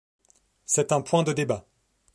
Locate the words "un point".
0.93-1.21